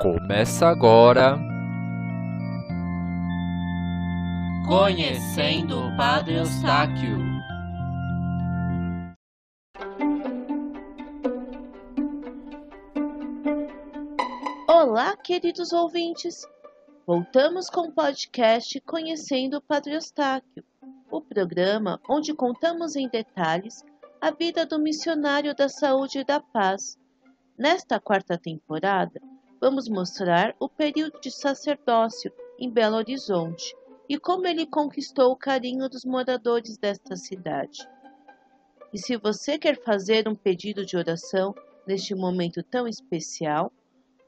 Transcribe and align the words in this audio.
Começa 0.00 0.66
agora. 0.66 1.38
Conhecendo 4.66 5.86
o 5.86 5.96
Padre 5.96 6.34
Eustáquio. 6.34 7.16
Olá, 14.68 15.16
queridos 15.16 15.72
ouvintes! 15.72 16.44
Voltamos 17.06 17.70
com 17.70 17.82
o 17.82 17.92
podcast 17.92 18.80
Conhecendo 18.80 19.58
o 19.58 19.62
Padre 19.62 19.94
Eustáquio, 19.94 20.64
o 21.08 21.20
programa 21.20 22.00
onde 22.08 22.34
contamos 22.34 22.96
em 22.96 23.08
detalhes 23.08 23.84
a 24.20 24.32
vida 24.32 24.66
do 24.66 24.80
missionário 24.80 25.54
da 25.54 25.68
saúde 25.68 26.18
e 26.18 26.24
da 26.24 26.40
paz. 26.40 26.98
Nesta 27.56 28.00
quarta 28.00 28.36
temporada, 28.36 29.20
vamos 29.64 29.88
mostrar 29.88 30.54
o 30.60 30.68
período 30.68 31.18
de 31.22 31.30
sacerdócio 31.30 32.30
em 32.58 32.70
Belo 32.70 32.96
Horizonte 32.96 33.74
e 34.06 34.18
como 34.18 34.46
ele 34.46 34.66
conquistou 34.66 35.32
o 35.32 35.36
carinho 35.36 35.88
dos 35.88 36.04
moradores 36.04 36.76
desta 36.76 37.16
cidade. 37.16 37.78
E 38.92 38.98
se 38.98 39.16
você 39.16 39.58
quer 39.58 39.82
fazer 39.82 40.28
um 40.28 40.34
pedido 40.34 40.84
de 40.84 40.98
oração 40.98 41.54
neste 41.86 42.14
momento 42.14 42.62
tão 42.62 42.86
especial, 42.86 43.72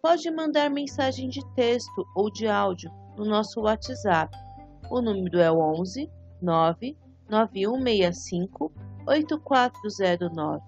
pode 0.01 0.30
mandar 0.30 0.71
mensagem 0.71 1.29
de 1.29 1.43
texto 1.55 2.07
ou 2.16 2.33
de 2.33 2.49
áudio 2.49 2.91
no 3.15 3.27
nosso 3.27 3.61
WhatsApp. 3.61 4.35
O 4.91 5.03
número 5.03 5.39
é 5.39 5.53
11 5.53 6.11
9 6.41 6.97
9165 7.29 8.73
8409 9.07 10.65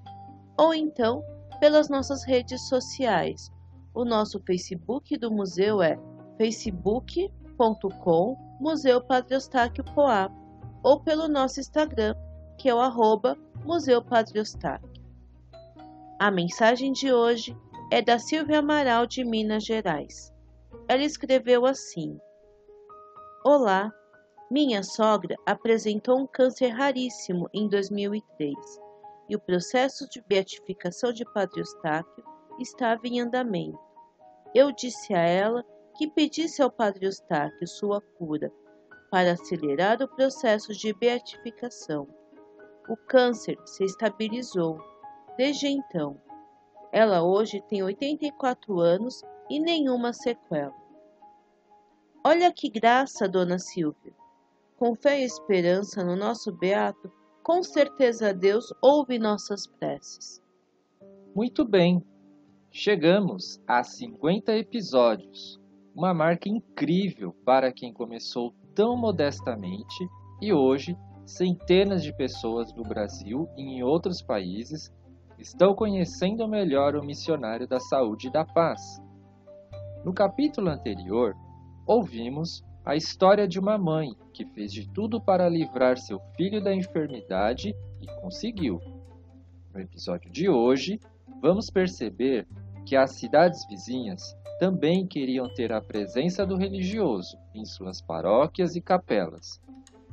ou 0.59 0.75
então 0.75 1.25
pelas 1.59 1.89
nossas 1.89 2.23
redes 2.23 2.69
sociais. 2.69 3.51
O 3.99 4.05
nosso 4.05 4.41
Facebook 4.47 5.19
do 5.19 5.29
museu 5.29 5.83
é 5.83 5.99
facebook.com 6.37 8.37
Museu 8.61 9.03
Padre 9.03 9.35
Eustáquio 9.35 9.85
Poá 9.93 10.31
ou 10.85 11.01
pelo 11.01 11.27
nosso 11.27 11.59
Instagram, 11.59 12.15
que 12.57 12.69
é 12.69 12.75
o 12.75 12.79
arroba 12.79 13.37
Museu 13.65 14.01
Padre 14.01 14.39
Eustáquio. 14.39 15.03
A 16.17 16.31
mensagem 16.31 16.93
de 16.93 17.13
hoje 17.13 17.57
é 17.91 18.01
da 18.01 18.21
Silvia 18.21 18.61
Amaral 18.61 19.05
de 19.05 19.25
Minas 19.25 19.65
Gerais. 19.65 20.33
Ela 20.87 21.03
escreveu 21.03 21.67
assim: 21.67 22.17
Olá, 23.45 23.93
minha 24.49 24.85
sogra 24.85 25.35
apresentou 25.45 26.21
um 26.21 26.27
câncer 26.29 26.69
raríssimo 26.69 27.51
em 27.53 27.69
2003 27.69 28.55
e 29.29 29.35
o 29.35 29.41
processo 29.41 30.09
de 30.09 30.23
beatificação 30.23 31.13
de 31.13 31.25
Padre 31.25 31.59
Eustáquio 31.59 32.23
estava 32.61 33.01
em 33.05 33.21
andamento. 33.21 33.88
Eu 34.59 34.73
disse 34.73 35.15
a 35.15 35.21
ela 35.21 35.65
que 35.97 36.11
pedisse 36.11 36.61
ao 36.61 36.69
Padre 36.69 37.07
Eustáquio 37.07 37.65
sua 37.65 38.01
cura 38.01 38.53
para 39.09 39.35
acelerar 39.35 40.03
o 40.03 40.09
processo 40.09 40.73
de 40.73 40.93
beatificação. 40.93 42.09
O 42.89 42.97
câncer 42.97 43.57
se 43.65 43.85
estabilizou. 43.85 44.81
Desde 45.37 45.69
então, 45.69 46.21
ela 46.91 47.23
hoje 47.23 47.63
tem 47.69 47.85
84 47.85 48.81
anos 48.81 49.23
e 49.49 49.61
nenhuma 49.61 50.13
sequela. 50.13 50.75
Olha 52.25 52.53
que 52.53 52.69
graça, 52.69 53.29
dona 53.29 53.61
Silvia! 53.61 54.13
Com 54.77 54.93
fé 54.97 55.21
e 55.21 55.25
esperança 55.25 56.03
no 56.03 56.17
nosso 56.17 56.51
beato, 56.51 57.13
com 57.45 57.63
certeza 57.63 58.35
Deus 58.35 58.75
ouve 58.83 59.21
nossas 59.21 59.69
preces. 59.69 60.43
Muito 61.33 61.65
bem, 61.65 62.05
chegamos 62.71 63.61
a 63.67 63.83
50 63.83 64.57
episódios, 64.57 65.59
uma 65.95 66.13
marca 66.13 66.49
incrível 66.49 67.35
para 67.45 67.73
quem 67.73 67.93
começou 67.93 68.55
tão 68.75 68.97
modestamente 68.97 70.09
e 70.41 70.53
hoje 70.53 70.97
centenas 71.27 72.03
de 72.03 72.15
pessoas 72.17 72.73
no 72.75 72.83
Brasil 72.83 73.49
e 73.57 73.63
em 73.63 73.83
outros 73.83 74.23
países 74.23 74.93
estão 75.39 75.75
conhecendo 75.75 76.47
melhor 76.49 76.95
o 76.95 77.05
missionário 77.05 77.67
da 77.67 77.81
saúde 77.81 78.29
e 78.29 78.33
da 78.33 78.45
paz. 78.45 78.81
No 80.05 80.13
capítulo 80.13 80.69
anterior, 80.69 81.35
ouvimos 81.87 82.65
a 82.85 82.97
história 82.97 83.47
de 83.47 83.59
uma 83.59 83.77
mãe 83.77 84.15
que 84.33 84.45
fez 84.47 84.73
de 84.73 84.89
tudo 84.89 85.21
para 85.21 85.49
livrar 85.49 85.99
seu 85.99 86.21
filho 86.37 86.63
da 86.63 86.75
enfermidade 86.75 87.75
e 88.01 88.07
conseguiu. 88.21 88.81
No 89.75 89.81
episódio 89.81 90.31
de 90.31 90.49
hoje, 90.49 90.99
vamos 91.41 91.71
perceber 91.71 92.47
que 92.89 92.97
as 92.97 93.13
cidades 93.13 93.67
vizinhas 93.67 94.35
também 94.59 95.07
queriam 95.07 95.47
ter 95.53 95.71
a 95.75 95.81
presença 95.81 96.47
do 96.47 96.57
religioso 96.57 97.39
em 97.55 97.63
suas 97.67 98.01
paróquias 98.01 98.75
e 98.77 98.81
capelas. 98.81 99.61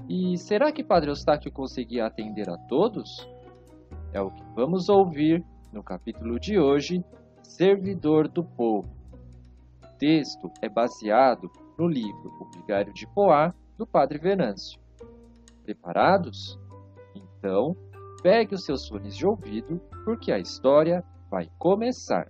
E 0.09 0.37
será 0.37 0.73
que 0.73 0.83
Padre 0.83 1.09
Eustáquio 1.09 1.49
conseguia 1.53 2.05
atender 2.05 2.49
a 2.49 2.57
todos? 2.57 3.25
É 4.11 4.19
o 4.19 4.29
que 4.29 4.43
vamos 4.53 4.89
ouvir 4.89 5.41
no 5.71 5.81
capítulo 5.81 6.37
de 6.37 6.59
hoje, 6.59 7.01
Servidor 7.41 8.27
do 8.27 8.43
Povo. 8.43 8.93
O 9.81 9.97
texto 9.97 10.51
é 10.61 10.67
baseado 10.67 11.49
no 11.79 11.87
livro 11.87 12.29
O 12.41 12.59
Vigário 12.59 12.93
de 12.93 13.07
Poá, 13.07 13.53
do 13.77 13.87
Padre 13.87 14.19
Venâncio. 14.19 14.81
Preparados? 15.63 16.59
Então, 17.15 17.73
pegue 18.21 18.53
os 18.53 18.65
seus 18.65 18.85
fones 18.85 19.15
de 19.15 19.25
ouvido, 19.25 19.79
porque 20.03 20.29
a 20.29 20.39
história 20.39 21.01
vai 21.31 21.49
começar. 21.57 22.27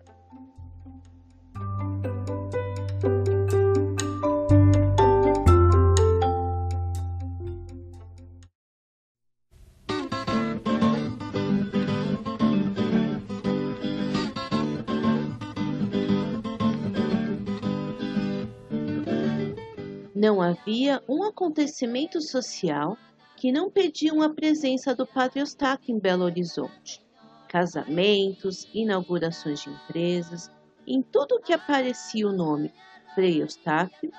Não 20.25 20.41
havia 20.41 21.03
um 21.07 21.21
acontecimento 21.21 22.19
social 22.19 22.97
que 23.37 23.51
não 23.51 23.69
pediam 23.69 24.23
a 24.23 24.29
presença 24.33 24.95
do 24.95 25.05
Padre 25.05 25.39
Eustáquio 25.39 25.95
em 25.95 25.99
Belo 25.99 26.23
Horizonte. 26.23 26.99
Casamentos, 27.47 28.67
inaugurações 28.73 29.61
de 29.61 29.69
empresas, 29.69 30.49
em 30.87 31.03
tudo 31.03 31.39
que 31.39 31.53
aparecia 31.53 32.27
o 32.27 32.35
nome 32.35 32.73
Frei 33.13 33.39
Eustáquio, 33.39 34.11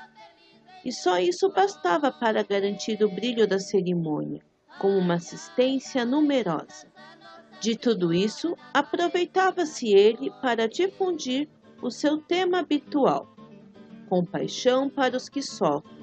e 0.85 0.93
só 0.93 1.19
isso 1.19 1.51
bastava 1.51 2.13
para 2.13 2.45
garantir 2.45 3.03
o 3.03 3.11
brilho 3.11 3.45
da 3.45 3.59
cerimônia, 3.59 4.41
com 4.79 4.97
uma 4.97 5.15
assistência 5.15 6.05
numerosa. 6.05 6.87
De 7.61 7.77
tudo 7.77 8.15
isso, 8.15 8.57
aproveitava-se 8.73 9.89
ele 9.89 10.31
para 10.41 10.69
difundir 10.69 11.49
o 11.83 11.91
seu 11.91 12.19
tema 12.19 12.61
habitual, 12.61 13.27
compaixão 14.09 14.89
para 14.89 15.17
os 15.17 15.29
que 15.29 15.43
sofrem, 15.43 15.96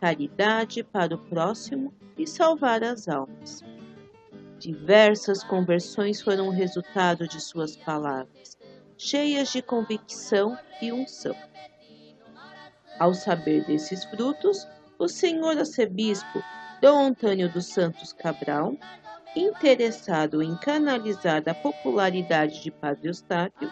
caridade 0.00 0.84
para 0.84 1.14
o 1.14 1.18
próximo 1.18 1.92
e 2.16 2.26
salvar 2.26 2.84
as 2.84 3.08
almas. 3.08 3.64
Diversas 4.58 5.42
conversões 5.42 6.22
foram 6.22 6.50
resultado 6.50 7.26
de 7.26 7.40
suas 7.40 7.76
palavras, 7.76 8.56
cheias 8.96 9.52
de 9.52 9.60
convicção 9.60 10.56
e 10.80 10.92
unção. 10.92 11.34
Ao 12.98 13.12
saber 13.12 13.64
desses 13.66 14.04
frutos, 14.04 14.66
o 14.98 15.08
senhor 15.08 15.58
arcebispo 15.58 16.42
Dom 16.80 17.06
Antônio 17.06 17.52
dos 17.52 17.66
Santos 17.66 18.12
Cabral, 18.12 18.76
interessado 19.34 20.42
em 20.42 20.56
canalizar 20.56 21.42
a 21.46 21.54
popularidade 21.54 22.62
de 22.62 22.70
Padre 22.70 23.08
Eustáquio 23.08 23.70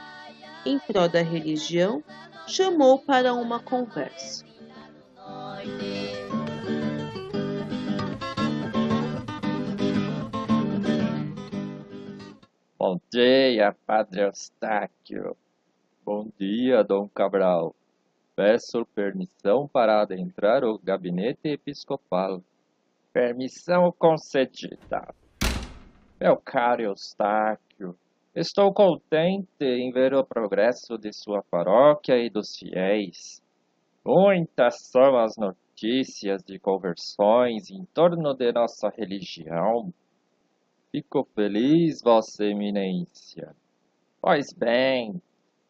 em 0.64 0.78
prol 0.78 1.08
da 1.08 1.22
religião, 1.22 2.02
chamou 2.46 2.98
para 2.98 3.32
uma 3.32 3.60
conversa. 3.60 4.44
Bom 12.88 13.00
dia, 13.12 13.74
Padre 13.84 14.22
Eustáquio. 14.22 15.36
Bom 16.04 16.30
dia, 16.38 16.84
Dom 16.84 17.08
Cabral. 17.08 17.74
Peço 18.36 18.86
permissão 18.94 19.66
para 19.66 20.02
adentrar 20.02 20.62
o 20.62 20.78
gabinete 20.78 21.48
episcopal. 21.48 22.40
Permissão 23.12 23.92
concedida. 23.98 25.12
Meu 26.20 26.36
caro 26.36 26.82
Eustáquio, 26.82 27.98
estou 28.32 28.72
contente 28.72 29.64
em 29.64 29.90
ver 29.90 30.14
o 30.14 30.24
progresso 30.24 30.96
de 30.96 31.12
sua 31.12 31.42
paróquia 31.42 32.16
e 32.16 32.30
dos 32.30 32.56
fiéis. 32.56 33.42
Muitas 34.04 34.76
são 34.92 35.18
as 35.18 35.36
notícias 35.36 36.40
de 36.44 36.56
conversões 36.60 37.68
em 37.68 37.84
torno 37.86 38.32
de 38.32 38.52
nossa 38.52 38.88
religião 38.96 39.92
Fico 40.96 41.28
feliz, 41.34 42.00
Vossa 42.00 42.42
Eminência. 42.42 43.54
Pois 44.18 44.50
bem, 44.54 45.20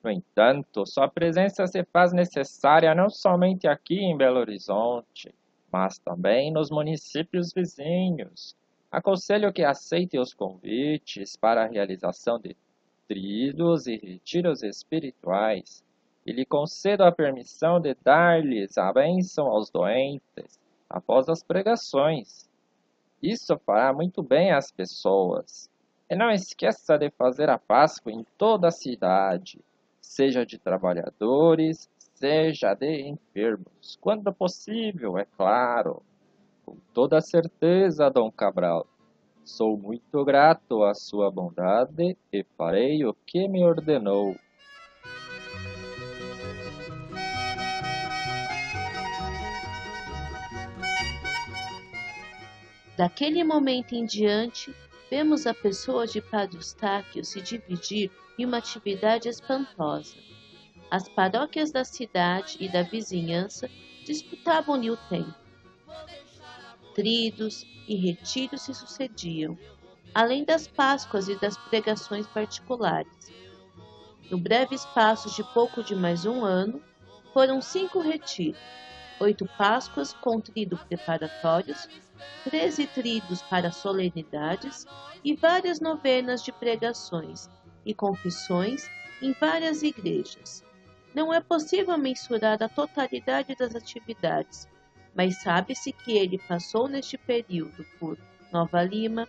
No 0.05 0.09
entanto, 0.09 0.87
sua 0.87 1.09
presença 1.09 1.67
se 1.67 1.83
faz 1.83 2.13
necessária 2.13 2.95
não 2.95 3.11
somente 3.11 3.67
aqui 3.67 3.99
em 3.99 4.17
Belo 4.17 4.39
Horizonte, 4.39 5.35
mas 5.73 5.99
também 5.99 6.53
nos 6.53 6.71
municípios 6.71 7.53
vizinhos. 7.53 8.55
Aconselho 8.89 9.53
que 9.53 9.65
aceite 9.65 10.17
os 10.17 10.33
convites 10.33 11.37
para 11.37 11.65
a 11.65 11.69
realização 11.69 12.39
de 12.39 12.57
tridos 13.09 13.89
e 13.89 13.97
retiros 13.97 14.63
espirituais 14.63 15.83
e 16.25 16.31
lhe 16.31 16.47
concedo 16.47 17.03
a 17.03 17.11
permissão 17.11 17.81
de 17.81 17.97
dar-lhes 17.97 18.79
a 18.79 18.93
bênção 18.93 19.49
aos 19.49 19.71
doentes 19.71 20.61
após 20.89 21.29
as 21.29 21.43
pregações. 21.43 22.46
Isso 23.27 23.59
fará 23.67 23.93
muito 23.93 24.23
bem 24.23 24.53
às 24.53 24.71
pessoas. 24.71 25.69
E 26.09 26.15
não 26.15 26.31
esqueça 26.31 26.97
de 26.97 27.11
fazer 27.11 27.51
a 27.51 27.59
Páscoa 27.59 28.13
em 28.13 28.25
toda 28.39 28.69
a 28.69 28.71
cidade, 28.71 29.59
seja 30.01 30.47
de 30.47 30.57
trabalhadores, 30.57 31.91
seja 32.15 32.73
de 32.75 33.09
enfermos, 33.09 33.99
quando 34.01 34.33
possível, 34.33 35.19
é 35.19 35.25
claro. 35.25 36.01
Com 36.65 36.77
toda 36.95 37.21
certeza, 37.21 38.09
Dom 38.09 38.31
Cabral. 38.31 38.87
Sou 39.45 39.77
muito 39.77 40.25
grato 40.25 40.85
à 40.85 40.95
sua 40.95 41.29
bondade 41.29 42.17
e 42.33 42.45
farei 42.57 43.05
o 43.05 43.13
que 43.13 43.49
me 43.49 43.65
ordenou. 43.65 44.37
Daquele 52.97 53.45
momento 53.45 53.95
em 53.95 54.07
diante, 54.07 54.75
vemos 55.11 55.47
a 55.47 55.53
pessoa 55.53 56.07
de 56.07 56.23
Padre 56.23 56.57
Eustáquio 56.57 57.23
se 57.25 57.43
dividir 57.43 58.11
em 58.39 58.47
uma 58.47 58.57
atividade 58.57 59.29
espantosa. 59.29 60.17
As 60.91 61.07
paróquias 61.09 61.71
da 61.71 61.85
cidade 61.85 62.57
e 62.59 62.69
da 62.71 62.83
vizinhança 62.83 63.69
disputavam-lhe 64.05 64.91
o 64.91 64.97
tempo. 64.97 65.35
Tridos 66.95 67.67
e 67.87 67.97
retiros 67.97 68.63
se 68.63 68.73
sucediam, 68.73 69.59
além 70.15 70.45
das 70.45 70.67
Páscoas 70.67 71.29
e 71.29 71.39
das 71.39 71.59
pregações 71.59 72.27
particulares. 72.27 73.31
No 74.31 74.39
breve 74.39 74.75
espaço 74.75 75.35
de 75.37 75.45
pouco 75.53 75.83
de 75.85 75.95
mais 75.95 76.25
um 76.25 76.45
ano, 76.45 76.83
foram 77.35 77.61
cinco 77.61 78.01
retiros, 78.01 78.59
oito 79.21 79.47
Páscoas 79.59 80.15
com 80.15 80.41
trido 80.41 80.79
preparatórios, 80.89 81.87
treze 82.45 82.87
tridos 82.87 83.43
para 83.43 83.73
solenidades 83.73 84.87
e 85.25 85.35
várias 85.35 85.81
novenas 85.81 86.43
de 86.43 86.53
pregações 86.53 87.49
e 87.85 87.95
confissões 87.95 88.89
em 89.23 89.33
várias 89.33 89.83
igrejas. 89.83 90.65
Não 91.15 91.33
é 91.33 91.41
possível 91.41 91.97
mensurar 91.97 92.63
a 92.63 92.69
totalidade 92.69 93.55
das 93.57 93.75
atividades, 93.75 94.69
mas 95.15 95.41
sabe-se 95.41 95.93
que 95.93 96.17
ele 96.17 96.39
passou 96.39 96.89
neste 96.89 97.17
período 97.17 97.85
por 97.99 98.19
Nova 98.53 98.83
Lima, 98.83 99.27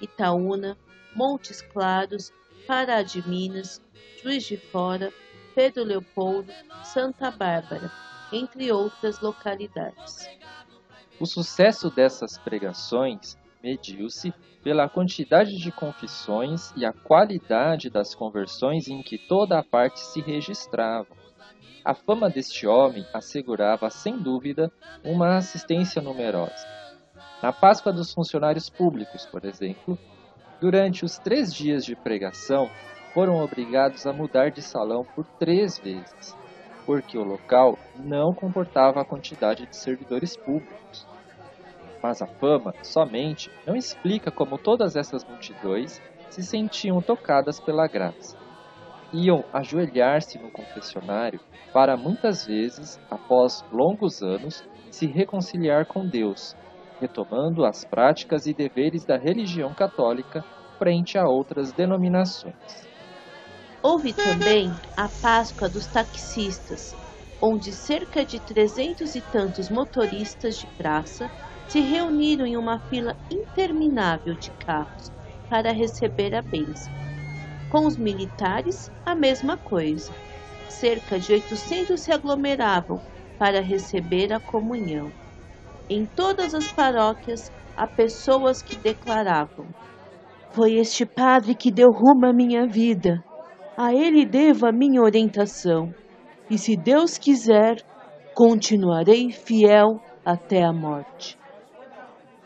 Itaúna, 0.00 0.76
Montes 1.14 1.60
Claros, 1.60 2.32
Pará 2.66 3.02
de 3.02 3.26
Minas, 3.28 3.82
Juiz 4.22 4.44
de 4.44 4.56
Fora, 4.56 5.12
Pedro 5.54 5.84
Leopoldo, 5.84 6.52
Santa 6.84 7.30
Bárbara, 7.30 7.90
entre 8.32 8.70
outras 8.70 9.20
localidades. 9.20 10.28
O 11.18 11.24
sucesso 11.24 11.88
dessas 11.90 12.36
pregações 12.36 13.38
mediu-se 13.62 14.34
pela 14.62 14.86
quantidade 14.86 15.56
de 15.56 15.72
confissões 15.72 16.74
e 16.76 16.84
a 16.84 16.92
qualidade 16.92 17.88
das 17.88 18.14
conversões 18.14 18.86
em 18.86 19.02
que 19.02 19.16
toda 19.16 19.58
a 19.58 19.64
parte 19.64 19.98
se 20.00 20.20
registrava. 20.20 21.08
A 21.82 21.94
fama 21.94 22.28
deste 22.28 22.66
homem 22.66 23.06
assegurava, 23.14 23.88
sem 23.88 24.18
dúvida, 24.18 24.70
uma 25.02 25.36
assistência 25.36 26.02
numerosa. 26.02 26.66
Na 27.42 27.52
Páscoa 27.52 27.92
dos 27.92 28.12
funcionários 28.12 28.68
públicos, 28.68 29.24
por 29.24 29.44
exemplo, 29.46 29.98
durante 30.60 31.02
os 31.04 31.18
três 31.18 31.54
dias 31.54 31.84
de 31.84 31.96
pregação, 31.96 32.70
foram 33.14 33.42
obrigados 33.42 34.06
a 34.06 34.12
mudar 34.12 34.50
de 34.50 34.60
salão 34.60 35.02
por 35.14 35.24
três 35.38 35.78
vezes 35.78 36.36
porque 36.86 37.18
o 37.18 37.24
local 37.24 37.76
não 37.96 38.32
comportava 38.32 39.00
a 39.00 39.04
quantidade 39.04 39.66
de 39.66 39.76
servidores 39.76 40.36
públicos. 40.36 41.06
Mas 42.00 42.22
a 42.22 42.26
fama 42.26 42.72
somente 42.82 43.50
não 43.66 43.74
explica 43.74 44.30
como 44.30 44.56
todas 44.56 44.94
essas 44.94 45.24
multidões 45.24 46.00
se 46.30 46.42
sentiam 46.42 47.02
tocadas 47.02 47.58
pela 47.58 47.88
graça. 47.88 48.38
Iam 49.12 49.44
ajoelhar-se 49.52 50.38
no 50.38 50.50
confessionário 50.50 51.40
para 51.72 51.96
muitas 51.96 52.46
vezes, 52.46 53.00
após 53.10 53.64
longos 53.72 54.22
anos, 54.22 54.64
se 54.90 55.06
reconciliar 55.06 55.86
com 55.86 56.06
Deus, 56.06 56.56
retomando 57.00 57.64
as 57.64 57.84
práticas 57.84 58.46
e 58.46 58.54
deveres 58.54 59.04
da 59.04 59.16
religião 59.16 59.74
católica 59.74 60.44
frente 60.78 61.18
a 61.18 61.24
outras 61.24 61.72
denominações. 61.72 62.85
Houve 63.86 64.12
também 64.12 64.68
a 64.96 65.08
Páscoa 65.08 65.68
dos 65.68 65.86
taxistas, 65.86 66.92
onde 67.40 67.70
cerca 67.70 68.24
de 68.24 68.40
trezentos 68.40 69.14
e 69.14 69.20
tantos 69.20 69.70
motoristas 69.70 70.56
de 70.56 70.66
praça 70.76 71.30
se 71.68 71.78
reuniram 71.78 72.44
em 72.44 72.56
uma 72.56 72.80
fila 72.80 73.16
interminável 73.30 74.34
de 74.34 74.50
carros 74.50 75.12
para 75.48 75.72
receber 75.72 76.34
a 76.34 76.42
bênção. 76.42 76.92
Com 77.70 77.86
os 77.86 77.96
militares, 77.96 78.90
a 79.06 79.14
mesma 79.14 79.56
coisa. 79.56 80.12
Cerca 80.68 81.16
de 81.20 81.34
800 81.34 82.00
se 82.00 82.10
aglomeravam 82.10 83.00
para 83.38 83.60
receber 83.60 84.32
a 84.32 84.40
comunhão. 84.40 85.12
Em 85.88 86.04
todas 86.06 86.54
as 86.54 86.72
paróquias, 86.72 87.52
há 87.76 87.86
pessoas 87.86 88.60
que 88.62 88.74
declaravam: 88.74 89.68
Foi 90.50 90.74
este 90.74 91.06
padre 91.06 91.54
que 91.54 91.70
deu 91.70 91.92
rumo 91.92 92.26
à 92.26 92.32
minha 92.32 92.66
vida. 92.66 93.22
A 93.76 93.92
ele 93.92 94.24
devo 94.24 94.66
a 94.66 94.72
minha 94.72 95.02
orientação, 95.02 95.94
e 96.48 96.56
se 96.56 96.74
Deus 96.78 97.18
quiser, 97.18 97.82
continuarei 98.34 99.30
fiel 99.30 100.00
até 100.24 100.64
a 100.64 100.72
morte. 100.72 101.38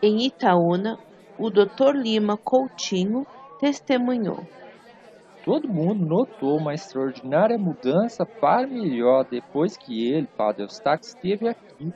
Em 0.03 0.27
Itaúna, 0.27 0.99
o 1.39 1.49
Dr. 1.49 1.95
Lima 1.95 2.37
Coutinho 2.37 3.25
testemunhou. 3.61 4.45
Todo 5.45 5.69
mundo 5.69 6.05
notou 6.05 6.57
uma 6.57 6.75
extraordinária 6.75 7.57
mudança 7.57 8.27
para 8.27 8.67
melhor 8.67 9.25
depois 9.25 9.77
que 9.77 10.13
ele, 10.13 10.27
Padre 10.27 10.65
Eustáquio, 10.65 11.07
esteve 11.07 11.49
aqui. 11.49 11.93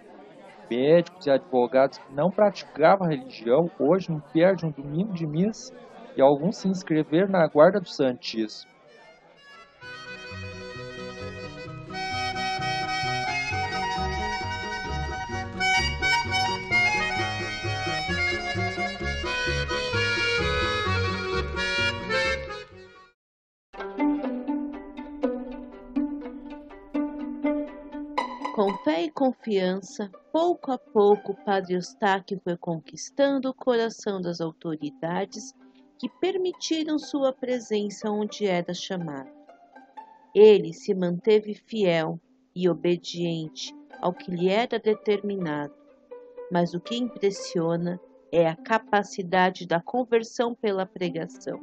Médicos 0.71 1.27
e 1.27 1.31
advogados 1.31 1.99
que 1.99 2.15
não 2.15 2.31
praticavam 2.31 3.09
a 3.09 3.11
religião 3.11 3.69
hoje 3.81 4.11
não 4.11 4.21
perdem 4.33 4.69
um 4.69 4.73
domingo 4.73 5.13
de 5.13 5.27
missa 5.27 5.75
e 6.17 6.23
alguns 6.23 6.57
se 6.57 6.69
inscreveram 6.69 7.29
na 7.33 7.47
Guarda 7.49 7.81
do 7.81 7.89
Santíssimo. 7.89 8.74
Com 28.55 28.73
fé 28.85 29.03
e 29.03 29.11
confiança, 29.11 30.09
pouco 30.31 30.71
a 30.71 30.79
pouco 30.79 31.35
Padre 31.45 31.75
Eustáquio 31.75 32.41
foi 32.45 32.57
conquistando 32.57 33.51
o 33.51 33.53
coração 33.55 34.21
das 34.21 34.41
autoridades 34.41 35.53
que 35.99 36.09
permitiram 36.21 36.97
sua 36.97 37.33
presença 37.33 38.09
onde 38.09 38.47
era 38.47 38.73
chamado. 38.73 39.29
Ele 40.33 40.73
se 40.73 40.95
manteve 40.95 41.53
fiel 41.67 42.21
e 42.55 42.69
obediente 42.69 43.75
ao 44.01 44.15
que 44.15 44.31
lhe 44.31 44.49
era 44.49 44.79
determinado, 44.79 45.75
mas 46.49 46.75
o 46.75 46.81
que 46.81 46.97
impressiona 46.97 48.01
é 48.31 48.47
a 48.47 48.55
capacidade 48.55 49.67
da 49.67 49.81
conversão 49.81 50.55
pela 50.55 50.87
pregação, 50.87 51.59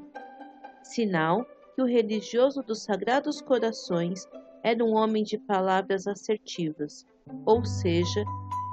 sinal 0.83 1.45
que 1.73 1.81
o 1.81 1.85
religioso 1.85 2.61
dos 2.61 2.83
Sagrados 2.83 3.39
Corações 3.41 4.27
era 4.63 4.83
um 4.83 4.95
homem 4.95 5.23
de 5.23 5.37
palavras 5.37 6.07
assertivas, 6.07 7.05
ou 7.45 7.63
seja, 7.65 8.23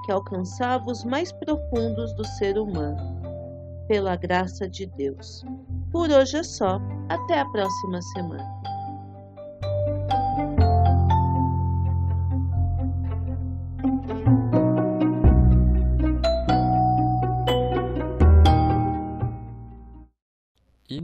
que 0.04 0.12
alcançava 0.12 0.90
os 0.90 1.04
mais 1.04 1.32
profundos 1.32 2.14
do 2.14 2.24
ser 2.24 2.58
humano, 2.58 3.20
pela 3.86 4.16
graça 4.16 4.68
de 4.68 4.86
Deus. 4.86 5.44
Por 5.90 6.10
hoje 6.10 6.36
é 6.36 6.42
só, 6.42 6.80
até 7.08 7.40
a 7.40 7.46
próxima 7.46 8.00
semana. 8.02 8.58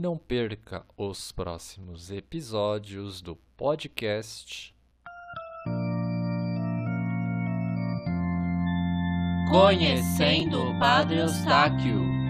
não 0.05 0.19
perca 0.19 0.85
os 0.95 1.31
próximos 1.31 2.11
episódios 2.11 3.23
do 3.23 3.35
podcast 3.57 4.74
Conhecendo 9.49 10.71
o 10.71 10.79
Padre 10.79 11.19
Eustáquio. 11.19 12.24